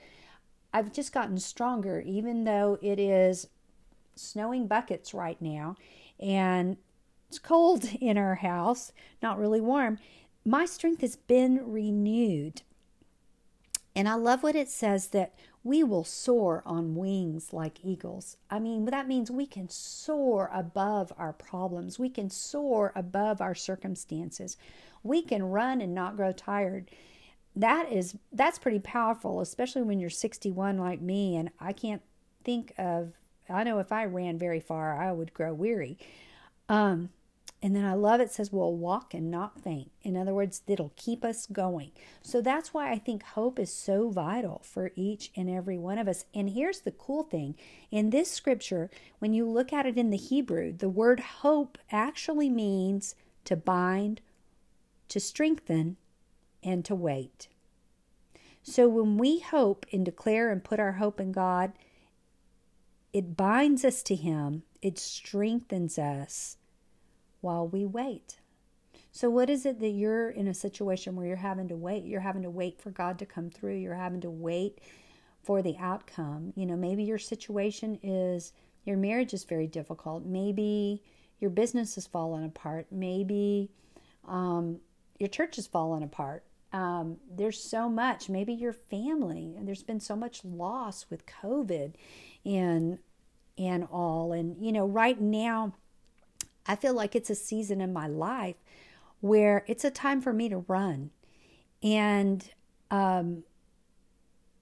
I've 0.72 0.92
just 0.92 1.12
gotten 1.12 1.38
stronger, 1.38 2.00
even 2.00 2.44
though 2.44 2.78
it 2.82 2.98
is 2.98 3.48
snowing 4.14 4.66
buckets 4.66 5.14
right 5.14 5.40
now 5.40 5.76
and 6.20 6.76
it's 7.28 7.38
cold 7.38 7.88
in 8.00 8.18
our 8.18 8.36
house, 8.36 8.92
not 9.22 9.38
really 9.38 9.60
warm. 9.60 9.98
My 10.44 10.66
strength 10.66 11.00
has 11.00 11.16
been 11.16 11.72
renewed. 11.72 12.62
And 13.96 14.08
I 14.08 14.14
love 14.14 14.42
what 14.42 14.56
it 14.56 14.68
says 14.68 15.08
that 15.08 15.34
we 15.64 15.82
will 15.82 16.04
soar 16.04 16.62
on 16.66 16.94
wings 16.94 17.54
like 17.54 17.82
eagles. 17.82 18.36
I 18.50 18.58
mean, 18.58 18.84
that 18.84 19.08
means 19.08 19.30
we 19.30 19.46
can 19.46 19.70
soar 19.70 20.50
above 20.52 21.10
our 21.16 21.32
problems. 21.32 21.98
We 21.98 22.10
can 22.10 22.28
soar 22.28 22.92
above 22.94 23.40
our 23.40 23.54
circumstances. 23.54 24.58
We 25.02 25.22
can 25.22 25.42
run 25.42 25.80
and 25.80 25.94
not 25.94 26.16
grow 26.16 26.32
tired. 26.32 26.90
That 27.56 27.90
is 27.90 28.14
that's 28.30 28.58
pretty 28.58 28.80
powerful, 28.80 29.40
especially 29.40 29.82
when 29.82 30.00
you're 30.00 30.10
61 30.10 30.76
like 30.76 31.00
me 31.00 31.36
and 31.36 31.50
I 31.58 31.72
can't 31.72 32.02
think 32.44 32.74
of 32.76 33.14
I 33.48 33.64
know 33.64 33.78
if 33.78 33.92
I 33.92 34.04
ran 34.04 34.38
very 34.38 34.60
far, 34.60 35.00
I 35.00 35.12
would 35.12 35.34
grow 35.34 35.52
weary. 35.54 35.98
Um, 36.68 37.10
and 37.64 37.74
then 37.74 37.86
I 37.86 37.94
love 37.94 38.20
it 38.20 38.30
says 38.30 38.52
we'll 38.52 38.76
walk 38.76 39.14
and 39.14 39.30
not 39.30 39.58
faint. 39.58 39.90
In 40.02 40.18
other 40.18 40.34
words, 40.34 40.60
it'll 40.66 40.92
keep 40.96 41.24
us 41.24 41.46
going. 41.46 41.92
So 42.20 42.42
that's 42.42 42.74
why 42.74 42.92
I 42.92 42.98
think 42.98 43.22
hope 43.22 43.58
is 43.58 43.72
so 43.72 44.10
vital 44.10 44.60
for 44.62 44.92
each 44.96 45.30
and 45.34 45.48
every 45.48 45.78
one 45.78 45.96
of 45.96 46.06
us. 46.06 46.26
And 46.34 46.50
here's 46.50 46.82
the 46.82 46.90
cool 46.90 47.22
thing 47.22 47.54
in 47.90 48.10
this 48.10 48.30
scripture, 48.30 48.90
when 49.18 49.32
you 49.32 49.48
look 49.48 49.72
at 49.72 49.86
it 49.86 49.96
in 49.96 50.10
the 50.10 50.18
Hebrew, 50.18 50.74
the 50.76 50.90
word 50.90 51.20
hope 51.20 51.78
actually 51.90 52.50
means 52.50 53.14
to 53.46 53.56
bind, 53.56 54.20
to 55.08 55.18
strengthen, 55.18 55.96
and 56.62 56.84
to 56.84 56.94
wait. 56.94 57.48
So 58.62 58.90
when 58.90 59.16
we 59.16 59.38
hope 59.40 59.86
and 59.90 60.04
declare 60.04 60.52
and 60.52 60.62
put 60.62 60.80
our 60.80 60.92
hope 60.92 61.18
in 61.18 61.32
God, 61.32 61.72
it 63.14 63.38
binds 63.38 63.86
us 63.86 64.02
to 64.02 64.14
Him, 64.14 64.64
it 64.82 64.98
strengthens 64.98 65.98
us 65.98 66.58
while 67.44 67.68
we 67.68 67.84
wait. 67.84 68.38
So, 69.12 69.30
what 69.30 69.48
is 69.48 69.64
it 69.64 69.78
that 69.78 69.90
you're 69.90 70.30
in 70.30 70.48
a 70.48 70.54
situation 70.54 71.14
where 71.14 71.26
you're 71.26 71.36
having 71.36 71.68
to 71.68 71.76
wait? 71.76 72.04
You're 72.04 72.20
having 72.20 72.42
to 72.42 72.50
wait 72.50 72.80
for 72.80 72.90
God 72.90 73.18
to 73.20 73.26
come 73.26 73.50
through. 73.50 73.76
You're 73.76 73.94
having 73.94 74.22
to 74.22 74.30
wait 74.30 74.80
for 75.44 75.62
the 75.62 75.76
outcome. 75.78 76.52
You 76.56 76.66
know, 76.66 76.74
maybe 76.74 77.04
your 77.04 77.18
situation 77.18 78.00
is 78.02 78.52
your 78.84 78.96
marriage 78.96 79.32
is 79.34 79.44
very 79.44 79.66
difficult. 79.66 80.24
Maybe 80.24 81.02
your 81.38 81.50
business 81.50 81.94
has 81.94 82.06
fallen 82.06 82.44
apart. 82.44 82.86
Maybe 82.90 83.70
um, 84.26 84.80
your 85.18 85.28
church 85.28 85.56
has 85.56 85.66
fallen 85.66 86.02
apart. 86.02 86.44
Um, 86.72 87.18
there's 87.30 87.62
so 87.62 87.88
much. 87.88 88.28
Maybe 88.28 88.52
your 88.52 88.72
family, 88.72 89.54
and 89.56 89.68
there's 89.68 89.84
been 89.84 90.00
so 90.00 90.16
much 90.16 90.44
loss 90.44 91.06
with 91.08 91.24
COVID 91.26 91.92
and 92.44 92.98
and 93.56 93.86
all. 93.92 94.32
And 94.32 94.56
you 94.58 94.72
know, 94.72 94.86
right 94.86 95.20
now 95.20 95.74
I 96.66 96.76
feel 96.76 96.94
like 96.94 97.14
it's 97.14 97.30
a 97.30 97.34
season 97.34 97.80
in 97.80 97.92
my 97.92 98.06
life 98.06 98.56
where 99.20 99.64
it's 99.66 99.84
a 99.84 99.90
time 99.90 100.20
for 100.20 100.32
me 100.32 100.48
to 100.48 100.58
run. 100.68 101.10
And 101.82 102.48
um, 102.90 103.44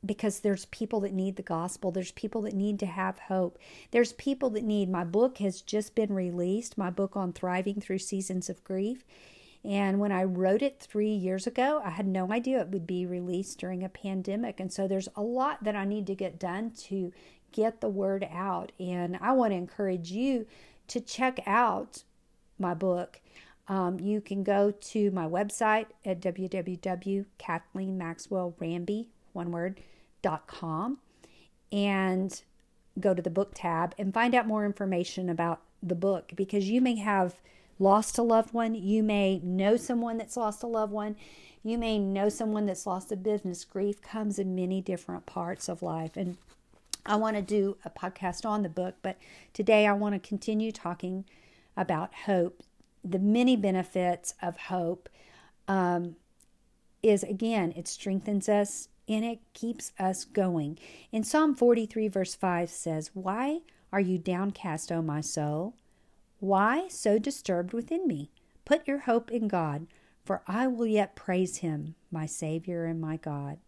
because 0.04 0.40
there's 0.40 0.66
people 0.66 1.00
that 1.00 1.12
need 1.12 1.36
the 1.36 1.42
gospel, 1.42 1.90
there's 1.90 2.12
people 2.12 2.42
that 2.42 2.54
need 2.54 2.78
to 2.80 2.86
have 2.86 3.18
hope, 3.18 3.58
there's 3.92 4.12
people 4.14 4.50
that 4.50 4.64
need. 4.64 4.88
My 4.88 5.04
book 5.04 5.38
has 5.38 5.60
just 5.60 5.94
been 5.94 6.12
released, 6.12 6.76
my 6.76 6.90
book 6.90 7.16
on 7.16 7.32
thriving 7.32 7.80
through 7.80 7.98
seasons 7.98 8.48
of 8.48 8.64
grief. 8.64 9.04
And 9.64 10.00
when 10.00 10.10
I 10.10 10.24
wrote 10.24 10.60
it 10.60 10.80
three 10.80 11.12
years 11.12 11.46
ago, 11.46 11.80
I 11.84 11.90
had 11.90 12.06
no 12.06 12.32
idea 12.32 12.60
it 12.60 12.68
would 12.68 12.86
be 12.86 13.06
released 13.06 13.60
during 13.60 13.84
a 13.84 13.88
pandemic. 13.88 14.58
And 14.58 14.72
so 14.72 14.88
there's 14.88 15.08
a 15.14 15.22
lot 15.22 15.62
that 15.62 15.76
I 15.76 15.84
need 15.84 16.08
to 16.08 16.16
get 16.16 16.40
done 16.40 16.72
to 16.88 17.12
get 17.52 17.80
the 17.80 17.88
word 17.88 18.26
out. 18.32 18.72
And 18.80 19.16
I 19.20 19.32
want 19.32 19.52
to 19.52 19.56
encourage 19.56 20.10
you 20.10 20.46
to 20.88 21.00
check 21.00 21.40
out 21.46 22.02
my 22.58 22.74
book. 22.74 23.20
Um, 23.68 24.00
you 24.00 24.20
can 24.20 24.42
go 24.42 24.70
to 24.70 25.10
my 25.12 25.26
website 25.26 25.86
at 26.04 26.20
www.kathleenmaxwellramby, 26.20 29.06
one 29.32 29.52
word, 29.52 29.80
dot 30.20 30.46
com, 30.46 30.98
and 31.70 32.42
go 33.00 33.14
to 33.14 33.22
the 33.22 33.30
book 33.30 33.52
tab 33.54 33.94
and 33.98 34.12
find 34.12 34.34
out 34.34 34.46
more 34.46 34.66
information 34.66 35.30
about 35.30 35.62
the 35.82 35.94
book 35.94 36.32
because 36.36 36.68
you 36.68 36.80
may 36.80 36.96
have 36.96 37.40
lost 37.78 38.18
a 38.18 38.22
loved 38.22 38.52
one. 38.52 38.74
You 38.74 39.02
may 39.02 39.38
know 39.38 39.76
someone 39.76 40.18
that's 40.18 40.36
lost 40.36 40.62
a 40.62 40.66
loved 40.66 40.92
one. 40.92 41.16
You 41.64 41.78
may 41.78 41.98
know 41.98 42.28
someone 42.28 42.66
that's 42.66 42.86
lost 42.86 43.12
a 43.12 43.16
business. 43.16 43.64
Grief 43.64 44.02
comes 44.02 44.38
in 44.38 44.54
many 44.54 44.80
different 44.80 45.26
parts 45.26 45.68
of 45.68 45.82
life. 45.82 46.16
And 46.16 46.36
I 47.04 47.16
want 47.16 47.36
to 47.36 47.42
do 47.42 47.76
a 47.84 47.90
podcast 47.90 48.46
on 48.46 48.62
the 48.62 48.68
book, 48.68 48.94
but 49.02 49.18
today 49.52 49.86
I 49.86 49.92
want 49.92 50.14
to 50.14 50.28
continue 50.28 50.70
talking 50.70 51.24
about 51.76 52.14
hope. 52.26 52.62
The 53.04 53.18
many 53.18 53.56
benefits 53.56 54.34
of 54.40 54.56
hope 54.56 55.08
um, 55.66 56.16
is 57.02 57.24
again, 57.24 57.72
it 57.76 57.88
strengthens 57.88 58.48
us 58.48 58.88
and 59.08 59.24
it 59.24 59.40
keeps 59.52 59.92
us 59.98 60.24
going. 60.24 60.78
In 61.10 61.24
Psalm 61.24 61.56
43, 61.56 62.06
verse 62.06 62.34
5 62.34 62.70
says, 62.70 63.10
Why 63.14 63.60
are 63.92 64.00
you 64.00 64.16
downcast, 64.18 64.92
O 64.92 65.02
my 65.02 65.20
soul? 65.20 65.74
Why 66.38 66.86
so 66.88 67.18
disturbed 67.18 67.72
within 67.72 68.06
me? 68.06 68.30
Put 68.64 68.86
your 68.86 69.00
hope 69.00 69.30
in 69.30 69.48
God, 69.48 69.88
for 70.24 70.42
I 70.46 70.68
will 70.68 70.86
yet 70.86 71.16
praise 71.16 71.58
him, 71.58 71.96
my 72.12 72.26
Savior 72.26 72.84
and 72.84 73.00
my 73.00 73.16
God. 73.16 73.58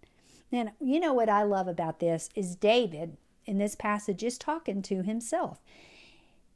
And 0.52 0.70
you 0.80 1.00
know 1.00 1.12
what 1.12 1.28
I 1.28 1.42
love 1.42 1.66
about 1.66 1.98
this 1.98 2.30
is 2.36 2.54
David 2.54 3.16
in 3.46 3.58
this 3.58 3.74
passage 3.74 4.22
is 4.22 4.38
talking 4.38 4.82
to 4.82 5.02
himself. 5.02 5.60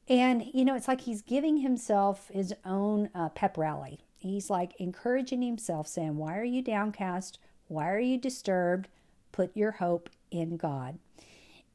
And, 0.08 0.44
you 0.54 0.64
know, 0.64 0.74
it's 0.74 0.88
like 0.88 1.02
he's 1.02 1.22
giving 1.22 1.58
himself 1.58 2.28
his 2.32 2.54
own 2.64 3.10
uh, 3.14 3.28
pep 3.30 3.58
rally. 3.58 4.00
He's 4.16 4.48
like 4.48 4.74
encouraging 4.80 5.42
himself, 5.42 5.86
saying, 5.86 6.16
Why 6.16 6.38
are 6.38 6.44
you 6.44 6.62
downcast? 6.62 7.38
Why 7.68 7.90
are 7.90 8.00
you 8.00 8.16
disturbed? 8.16 8.88
Put 9.32 9.56
your 9.56 9.72
hope 9.72 10.08
in 10.30 10.56
God. 10.56 10.98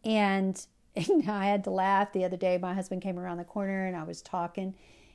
And, 0.03 0.65
and 0.95 1.29
I 1.29 1.45
had 1.45 1.63
to 1.65 1.69
laugh 1.69 2.11
the 2.11 2.25
other 2.25 2.37
day. 2.37 2.57
My 2.57 2.73
husband 2.73 3.01
came 3.01 3.19
around 3.19 3.37
the 3.37 3.43
corner 3.43 3.85
and 3.85 3.95
I 3.95 4.03
was 4.03 4.21
talking. 4.21 4.73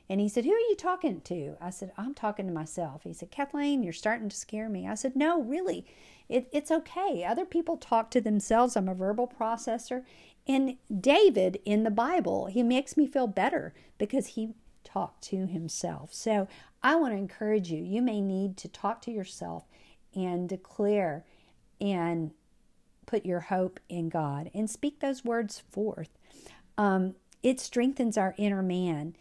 And 0.09 0.19
he 0.19 0.27
said, 0.27 0.43
Who 0.43 0.51
are 0.51 0.59
you 0.59 0.75
talking 0.75 1.21
to? 1.21 1.55
I 1.61 1.69
said, 1.69 1.91
I'm 1.97 2.13
talking 2.13 2.47
to 2.47 2.53
myself. 2.53 3.03
He 3.03 3.13
said, 3.13 3.29
Kathleen, 3.29 3.83
you're 3.83 3.93
starting 3.93 4.29
to 4.29 4.35
scare 4.35 4.67
me. 4.67 4.87
I 4.87 4.95
said, 4.95 5.15
No, 5.15 5.41
really, 5.41 5.85
it, 6.27 6.47
it's 6.51 6.71
okay. 6.71 7.23
Other 7.23 7.45
people 7.45 7.77
talk 7.77 8.09
to 8.11 8.21
themselves. 8.21 8.75
I'm 8.75 8.89
a 8.89 8.95
verbal 8.95 9.27
processor. 9.27 10.03
And 10.47 10.77
David 10.99 11.59
in 11.63 11.83
the 11.83 11.91
Bible, 11.91 12.47
he 12.47 12.63
makes 12.63 12.97
me 12.97 13.05
feel 13.05 13.27
better 13.27 13.73
because 13.99 14.27
he 14.27 14.55
talked 14.83 15.21
to 15.25 15.45
himself. 15.45 16.11
So 16.11 16.47
I 16.81 16.95
want 16.95 17.13
to 17.13 17.17
encourage 17.17 17.71
you. 17.71 17.83
You 17.83 18.01
may 18.01 18.21
need 18.21 18.57
to 18.57 18.67
talk 18.67 19.01
to 19.03 19.11
yourself 19.11 19.65
and 20.15 20.49
declare 20.49 21.23
and 21.79 22.31
put 23.05 23.25
your 23.25 23.41
hope 23.41 23.79
in 23.89 24.09
God 24.09 24.49
and 24.53 24.69
speak 24.69 24.99
those 24.99 25.23
words 25.23 25.61
forth. 25.69 26.09
Um, 26.77 27.15
it 27.43 27.59
strengthens 27.59 28.17
our 28.17 28.33
inner 28.37 28.61
man 28.63 29.15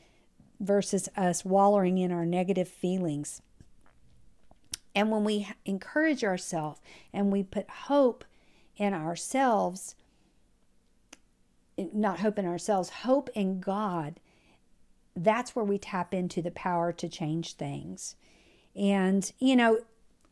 versus 0.61 1.09
us 1.17 1.45
wallowing 1.45 1.99
in 1.99 2.11
our 2.13 2.27
negative 2.27 2.69
feelings. 2.69 3.43
And 4.95 5.11
when 5.11 5.25
we 5.25 5.49
encourage 5.65 6.25
ourselves 6.25 6.81
and 7.13 7.31
we 7.31 7.43
put 7.43 7.69
hope 7.69 8.25
in 8.77 8.95
ourselves, 8.95 9.95
not 11.77 12.21
hope 12.21 12.39
in 12.39 12.47
ourselves, 12.47 12.89
hope 12.91 13.31
in 13.35 13.61
God, 13.61 14.19
that's 15.15 15.55
where 15.55 15.65
we 15.65 15.79
tap 15.79 16.15
into 16.15 16.43
the 16.43 16.51
power 16.51 16.93
to 16.93 17.09
change 17.09 17.55
things. 17.55 18.17
And, 18.75 19.31
you 19.39 19.57
know, 19.57 19.81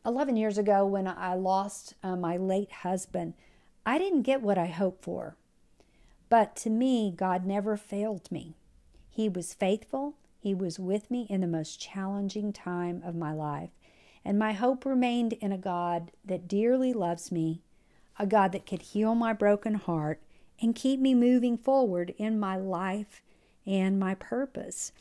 11 0.05 0.37
years 0.37 0.57
ago 0.57 0.85
when 0.85 1.07
I 1.07 1.35
lost 1.35 1.93
uh, 2.01 2.15
my 2.15 2.37
late 2.37 2.71
husband, 2.71 3.33
I 3.85 3.97
didn't 3.97 4.21
get 4.23 4.41
what 4.41 4.57
I 4.57 4.67
hoped 4.67 5.03
for. 5.03 5.35
But 6.29 6.55
to 6.57 6.69
me, 6.69 7.13
God 7.15 7.45
never 7.45 7.77
failed 7.77 8.31
me. 8.31 8.55
He 9.17 9.29
was 9.29 9.55
faithful. 9.55 10.13
He 10.39 10.53
was 10.53 10.77
with 10.77 11.09
me 11.09 11.25
in 11.27 11.41
the 11.41 11.47
most 11.47 11.81
challenging 11.81 12.53
time 12.53 13.01
of 13.03 13.15
my 13.15 13.33
life. 13.33 13.71
And 14.23 14.37
my 14.37 14.53
hope 14.53 14.85
remained 14.85 15.33
in 15.33 15.51
a 15.51 15.57
God 15.57 16.11
that 16.23 16.47
dearly 16.47 16.93
loves 16.93 17.31
me, 17.31 17.63
a 18.19 18.27
God 18.27 18.51
that 18.51 18.67
could 18.67 18.83
heal 18.83 19.15
my 19.15 19.33
broken 19.33 19.73
heart 19.73 20.21
and 20.61 20.75
keep 20.75 20.99
me 20.99 21.15
moving 21.15 21.57
forward 21.57 22.13
in 22.19 22.39
my 22.39 22.57
life 22.57 23.23
and 23.65 23.99
my 23.99 24.13
purpose. 24.13 24.91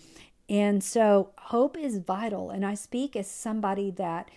And 0.48 0.82
so 0.82 1.32
hope 1.36 1.76
is 1.76 1.98
vital. 1.98 2.48
And 2.48 2.64
I 2.64 2.72
speak 2.72 3.16
as 3.16 3.30
somebody 3.30 3.90
that 3.90 4.30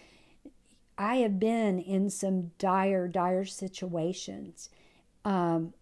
I 0.97 1.19
have 1.19 1.39
been 1.39 1.79
in 1.79 2.09
some 2.09 2.51
dire, 2.57 3.07
dire 3.07 3.45
situations. 3.45 4.69
Um, 5.23 5.73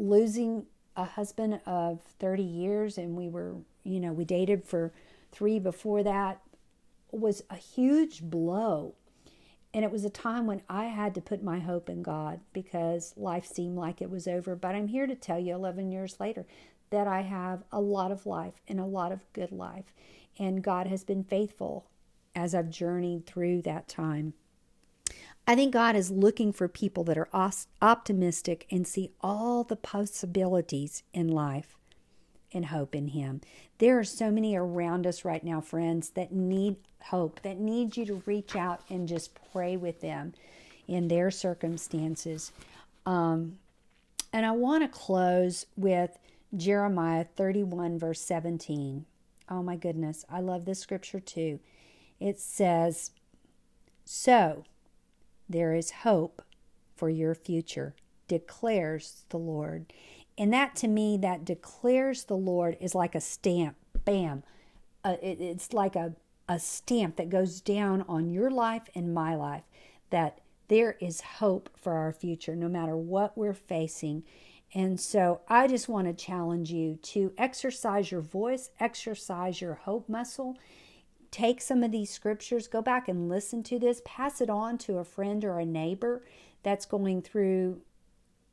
losing 0.00 0.66
a 0.96 1.04
husband 1.04 1.60
of 1.66 2.00
30 2.18 2.42
years, 2.42 2.98
and 2.98 3.16
we 3.16 3.28
were, 3.28 3.54
you 3.84 4.00
know, 4.00 4.12
we 4.12 4.24
dated 4.24 4.64
for 4.64 4.92
three 5.30 5.58
before 5.58 6.02
that, 6.02 6.40
was 7.12 7.42
a 7.50 7.56
huge 7.56 8.22
blow. 8.22 8.94
And 9.74 9.84
it 9.84 9.90
was 9.90 10.04
a 10.04 10.10
time 10.10 10.46
when 10.46 10.62
I 10.68 10.86
had 10.86 11.14
to 11.16 11.20
put 11.20 11.42
my 11.42 11.58
hope 11.58 11.90
in 11.90 12.02
God 12.02 12.40
because 12.52 13.12
life 13.16 13.46
seemed 13.46 13.76
like 13.76 14.00
it 14.00 14.10
was 14.10 14.26
over. 14.26 14.56
But 14.56 14.74
I'm 14.74 14.88
here 14.88 15.06
to 15.06 15.14
tell 15.14 15.38
you 15.38 15.54
11 15.54 15.92
years 15.92 16.18
later 16.18 16.46
that 16.90 17.06
I 17.06 17.20
have 17.22 17.62
a 17.70 17.80
lot 17.80 18.10
of 18.10 18.26
life 18.26 18.54
and 18.68 18.80
a 18.80 18.86
lot 18.86 19.12
of 19.12 19.30
good 19.32 19.52
life. 19.52 19.92
And 20.38 20.62
God 20.62 20.86
has 20.86 21.04
been 21.04 21.24
faithful 21.24 21.86
as 22.34 22.54
I've 22.54 22.70
journeyed 22.70 23.26
through 23.26 23.62
that 23.62 23.88
time. 23.88 24.34
I 25.46 25.54
think 25.54 25.72
God 25.72 25.94
is 25.94 26.10
looking 26.10 26.52
for 26.52 26.66
people 26.66 27.04
that 27.04 27.16
are 27.16 27.54
optimistic 27.80 28.66
and 28.70 28.86
see 28.86 29.12
all 29.20 29.62
the 29.62 29.76
possibilities 29.76 31.04
in 31.12 31.28
life 31.28 31.76
and 32.52 32.66
hope 32.66 32.94
in 32.96 33.08
Him. 33.08 33.42
There 33.78 33.98
are 33.98 34.04
so 34.04 34.30
many 34.30 34.56
around 34.56 35.06
us 35.06 35.24
right 35.24 35.44
now, 35.44 35.60
friends, 35.60 36.10
that 36.10 36.32
need 36.32 36.76
hope, 37.00 37.42
that 37.42 37.58
need 37.58 37.96
you 37.96 38.04
to 38.06 38.22
reach 38.26 38.56
out 38.56 38.80
and 38.90 39.06
just 39.06 39.38
pray 39.52 39.76
with 39.76 40.00
them 40.00 40.32
in 40.88 41.06
their 41.06 41.30
circumstances. 41.30 42.50
Um, 43.04 43.58
and 44.32 44.44
I 44.44 44.50
want 44.50 44.82
to 44.82 44.88
close 44.88 45.66
with 45.76 46.18
Jeremiah 46.56 47.24
31, 47.36 47.98
verse 47.98 48.20
17. 48.20 49.04
Oh 49.48 49.62
my 49.62 49.76
goodness, 49.76 50.24
I 50.28 50.40
love 50.40 50.64
this 50.64 50.80
scripture 50.80 51.20
too. 51.20 51.60
It 52.18 52.40
says, 52.40 53.12
So 54.04 54.64
there 55.48 55.74
is 55.74 55.90
hope 55.90 56.42
for 56.94 57.08
your 57.08 57.34
future, 57.34 57.94
declares 58.28 59.24
the 59.28 59.38
Lord. 59.38 59.92
And 60.38 60.52
that 60.52 60.76
to 60.76 60.88
me, 60.88 61.16
that 61.18 61.44
declares 61.44 62.24
the 62.24 62.36
Lord 62.36 62.76
is 62.80 62.94
like 62.94 63.14
a 63.14 63.20
stamp, 63.20 63.76
bam. 64.04 64.42
Uh, 65.04 65.16
it, 65.22 65.40
it's 65.40 65.72
like 65.72 65.96
a, 65.96 66.14
a 66.48 66.58
stamp 66.58 67.16
that 67.16 67.30
goes 67.30 67.60
down 67.60 68.04
on 68.08 68.30
your 68.30 68.50
life 68.50 68.88
and 68.94 69.14
my 69.14 69.34
life 69.34 69.64
that 70.10 70.40
there 70.68 70.96
is 71.00 71.20
hope 71.20 71.70
for 71.76 71.94
our 71.94 72.12
future, 72.12 72.56
no 72.56 72.68
matter 72.68 72.96
what 72.96 73.36
we're 73.38 73.54
facing. 73.54 74.24
And 74.74 75.00
so 75.00 75.40
I 75.48 75.68
just 75.68 75.88
want 75.88 76.06
to 76.08 76.12
challenge 76.12 76.70
you 76.70 76.96
to 76.96 77.32
exercise 77.38 78.10
your 78.10 78.20
voice, 78.20 78.70
exercise 78.80 79.60
your 79.60 79.74
hope 79.74 80.08
muscle. 80.08 80.56
Take 81.36 81.60
some 81.60 81.84
of 81.84 81.92
these 81.92 82.08
scriptures, 82.08 82.66
go 82.66 82.80
back 82.80 83.08
and 83.08 83.28
listen 83.28 83.62
to 83.64 83.78
this, 83.78 84.00
pass 84.06 84.40
it 84.40 84.48
on 84.48 84.78
to 84.78 84.96
a 84.96 85.04
friend 85.04 85.44
or 85.44 85.58
a 85.58 85.66
neighbor 85.66 86.24
that's 86.62 86.86
going 86.86 87.20
through 87.20 87.82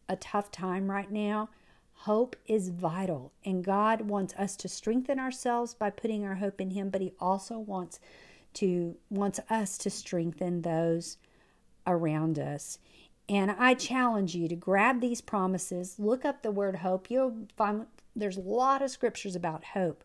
a 0.10 0.18
tough 0.18 0.52
time 0.52 0.92
right 0.92 1.10
now. 1.10 1.48
Hope 1.94 2.36
is 2.46 2.68
vital, 2.68 3.32
and 3.46 3.64
God 3.64 4.02
wants 4.02 4.34
us 4.34 4.58
to 4.58 4.68
strengthen 4.68 5.18
ourselves 5.18 5.74
by 5.74 5.92
putting 5.92 6.26
our 6.26 6.36
hope 6.36 6.60
in 6.60 6.72
Him, 6.72 6.90
but 6.90 7.00
He 7.00 7.14
also 7.22 7.58
wants 7.58 8.02
to 8.56 8.98
wants 9.10 9.40
us 9.50 9.78
to 9.78 9.90
strengthen 9.90 10.64
those 10.64 11.16
around 11.88 12.38
us. 12.38 12.80
And 13.30 13.52
I 13.52 13.76
challenge 13.76 14.36
you 14.36 14.50
to 14.50 14.58
grab 14.58 15.00
these 15.00 15.22
promises, 15.22 16.00
look 16.00 16.26
up 16.26 16.44
the 16.44 16.52
word 16.52 16.76
hope. 16.76 17.10
You'll 17.10 17.48
find 17.56 17.86
there's 18.14 18.36
a 18.36 18.42
lot 18.42 18.82
of 18.82 18.92
scriptures 18.92 19.38
about 19.38 19.64
hope. 19.64 20.04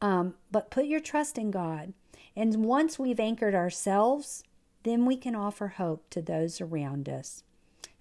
Um, 0.00 0.34
but 0.50 0.70
put 0.70 0.86
your 0.86 1.00
trust 1.00 1.36
in 1.38 1.50
God. 1.50 1.92
And 2.36 2.64
once 2.64 2.98
we've 2.98 3.20
anchored 3.20 3.54
ourselves, 3.54 4.44
then 4.82 5.06
we 5.06 5.16
can 5.16 5.34
offer 5.34 5.68
hope 5.68 6.08
to 6.10 6.20
those 6.20 6.60
around 6.60 7.08
us. 7.08 7.42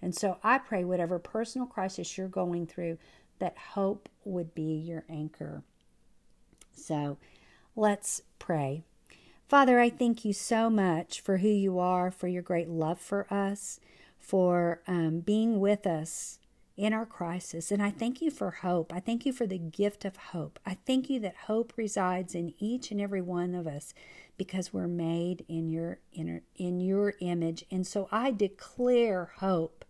And 0.01 0.13
so 0.13 0.37
I 0.43 0.57
pray, 0.57 0.83
whatever 0.83 1.17
personal 1.17 1.67
crisis 1.67 2.17
you're 2.17 2.27
going 2.27 2.67
through, 2.67 2.97
that 3.39 3.57
hope 3.73 4.09
would 4.23 4.53
be 4.53 4.73
your 4.75 5.03
anchor. 5.09 5.63
So 6.73 7.17
let's 7.75 8.21
pray. 8.37 8.83
Father, 9.47 9.79
I 9.79 9.89
thank 9.89 10.25
you 10.25 10.33
so 10.33 10.69
much 10.69 11.21
for 11.21 11.37
who 11.37 11.47
you 11.47 11.79
are, 11.79 12.11
for 12.11 12.27
your 12.27 12.41
great 12.41 12.67
love 12.67 12.99
for 12.99 13.31
us 13.31 13.79
for 14.25 14.81
um, 14.87 15.19
being 15.19 15.59
with 15.59 15.85
us 15.85 16.39
in 16.77 16.93
our 16.93 17.05
crisis. 17.05 17.71
And 17.71 17.81
I 17.81 17.89
thank 17.89 18.21
you 18.21 18.29
for 18.29 18.51
hope. 18.51 18.91
I 18.93 18.99
thank 18.99 19.25
you 19.25 19.31
for 19.31 19.45
the 19.45 19.57
gift 19.57 20.03
of 20.03 20.17
hope. 20.17 20.59
I 20.65 20.77
thank 20.85 21.09
you 21.09 21.19
that 21.21 21.35
hope 21.47 21.73
resides 21.77 22.35
in 22.35 22.53
each 22.59 22.91
and 22.91 22.99
every 22.99 23.21
one 23.21 23.55
of 23.55 23.65
us 23.65 23.93
because 24.37 24.73
we're 24.73 24.87
made 24.87 25.45
in 25.47 25.69
your 25.69 25.99
in, 26.11 26.41
in 26.55 26.81
your 26.81 27.13
image. 27.19 27.63
And 27.71 27.87
so 27.87 28.09
I 28.11 28.31
declare 28.31 29.31
hope 29.37 29.85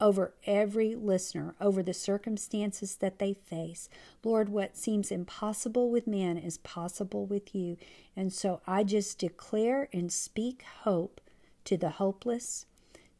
over 0.00 0.34
every 0.44 0.94
listener, 0.94 1.54
over 1.60 1.82
the 1.82 1.94
circumstances 1.94 2.96
that 2.96 3.18
they 3.18 3.32
face. 3.32 3.88
Lord, 4.22 4.48
what 4.48 4.76
seems 4.76 5.10
impossible 5.10 5.90
with 5.90 6.06
man 6.06 6.36
is 6.36 6.58
possible 6.58 7.24
with 7.24 7.54
you. 7.54 7.78
And 8.14 8.32
so 8.32 8.60
I 8.66 8.84
just 8.84 9.18
declare 9.18 9.88
and 9.92 10.12
speak 10.12 10.64
hope 10.82 11.20
to 11.64 11.76
the 11.76 11.90
hopeless, 11.90 12.66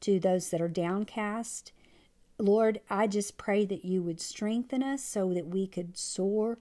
to 0.01 0.21
those 0.21 0.51
that 0.51 0.61
are 0.61 0.69
downcast. 0.69 1.73
Lord, 2.39 2.81
I 2.91 3.07
just 3.07 3.39
pray 3.39 3.65
that 3.65 3.85
you 3.85 4.03
would 4.03 4.21
strengthen 4.21 4.83
us 4.83 5.03
so 5.03 5.33
that 5.33 5.47
we 5.47 5.67
could 5.67 5.97
soar 5.97 6.59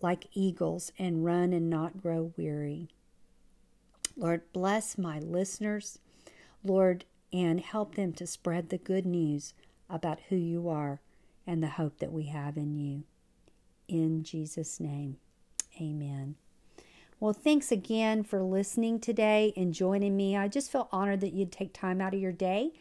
like 0.00 0.26
eagles 0.34 0.92
and 0.98 1.24
run 1.24 1.52
and 1.52 1.70
not 1.70 2.02
grow 2.02 2.32
weary. 2.36 2.88
Lord, 4.16 4.42
bless 4.52 4.98
my 4.98 5.20
listeners, 5.20 5.98
Lord, 6.64 7.04
and 7.32 7.60
help 7.60 7.94
them 7.94 8.12
to 8.14 8.26
spread 8.26 8.68
the 8.68 8.78
good 8.78 9.06
news 9.06 9.54
about 9.88 10.18
who 10.28 10.36
you 10.36 10.68
are 10.68 11.00
and 11.46 11.62
the 11.62 11.68
hope 11.68 11.98
that 11.98 12.12
we 12.12 12.24
have 12.24 12.56
in 12.56 12.76
you. 12.76 13.04
In 13.86 14.24
Jesus' 14.24 14.80
name, 14.80 15.16
amen. 15.80 16.34
Well, 17.20 17.32
thanks 17.32 17.70
again 17.70 18.24
for 18.24 18.42
listening 18.42 18.98
today 18.98 19.52
and 19.56 19.74
joining 19.74 20.16
me. 20.16 20.36
I 20.36 20.48
just 20.48 20.72
feel 20.72 20.88
honored 20.90 21.20
that 21.20 21.34
you'd 21.34 21.52
take 21.52 21.72
time 21.72 22.00
out 22.00 22.14
of 22.14 22.20
your 22.20 22.32
day 22.32 22.72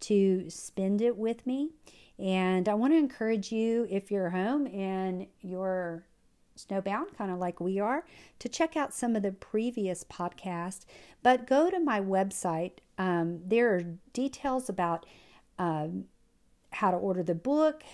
to 0.00 0.48
spend 0.50 1.02
it 1.02 1.16
with 1.16 1.46
me. 1.46 1.70
And 2.18 2.68
I 2.68 2.74
want 2.74 2.92
to 2.92 2.98
encourage 2.98 3.52
you, 3.52 3.86
if 3.90 4.10
you're 4.10 4.30
home 4.30 4.66
and 4.66 5.26
you're 5.40 6.04
snowbound, 6.56 7.16
kind 7.16 7.30
of 7.30 7.38
like 7.38 7.60
we 7.60 7.78
are, 7.78 8.04
to 8.40 8.48
check 8.48 8.76
out 8.76 8.92
some 8.92 9.14
of 9.14 9.22
the 9.22 9.32
previous 9.32 10.04
podcasts. 10.04 10.84
But 11.22 11.46
go 11.46 11.70
to 11.70 11.78
my 11.78 12.00
website. 12.00 12.78
Um, 12.98 13.40
there 13.46 13.74
are 13.74 13.82
details 14.12 14.68
about 14.68 15.06
um, 15.58 16.06
how 16.72 16.90
to 16.90 16.96
order 16.96 17.22
the 17.22 17.34
book, 17.34 17.84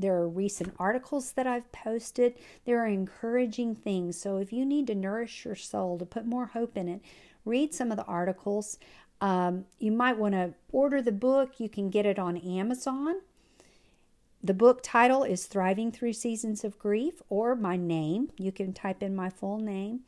there 0.00 0.16
are 0.16 0.28
recent 0.28 0.74
articles 0.78 1.32
that 1.32 1.46
I've 1.46 1.70
posted. 1.72 2.34
There 2.64 2.80
are 2.82 2.86
encouraging 2.86 3.74
things. 3.74 4.18
So 4.18 4.38
if 4.38 4.50
you 4.50 4.64
need 4.64 4.86
to 4.86 4.94
nourish 4.94 5.44
your 5.44 5.54
soul, 5.54 5.98
to 5.98 6.06
put 6.06 6.24
more 6.24 6.46
hope 6.46 6.78
in 6.78 6.88
it, 6.88 7.02
read 7.44 7.74
some 7.74 7.90
of 7.90 7.98
the 7.98 8.04
articles. 8.04 8.78
Um, 9.20 9.66
you 9.78 9.92
might 9.92 10.16
want 10.16 10.34
to 10.34 10.54
order 10.72 11.02
the 11.02 11.12
book. 11.12 11.60
You 11.60 11.68
can 11.68 11.90
get 11.90 12.06
it 12.06 12.18
on 12.18 12.38
Amazon. 12.38 13.16
The 14.42 14.54
book 14.54 14.80
title 14.82 15.22
is 15.22 15.44
Thriving 15.44 15.92
Through 15.92 16.14
Seasons 16.14 16.64
of 16.64 16.78
Grief, 16.78 17.20
or 17.28 17.54
my 17.54 17.76
name. 17.76 18.30
You 18.38 18.52
can 18.52 18.72
type 18.72 19.02
in 19.02 19.14
my 19.14 19.28
full 19.28 19.58
name. 19.58 20.00